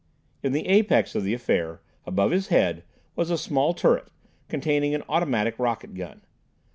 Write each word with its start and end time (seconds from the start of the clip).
In 0.41 0.51
the 0.51 0.67
apex 0.67 1.13
of 1.13 1.23
the 1.23 1.35
affair, 1.35 1.79
above 2.07 2.31
his 2.31 2.47
head, 2.47 2.83
was 3.15 3.29
a 3.29 3.37
small 3.37 3.75
turret, 3.75 4.07
containing 4.49 4.95
an 4.95 5.03
automatic 5.07 5.59
rocket 5.59 5.93
gun. 5.93 6.23